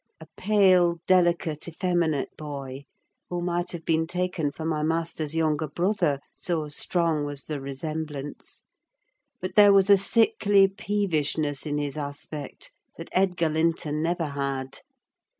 [0.19, 2.85] A pale, delicate, effeminate boy,
[3.29, 8.63] who might have been taken for my master's younger brother, so strong was the resemblance:
[9.41, 14.79] but there was a sickly peevishness in his aspect that Edgar Linton never had.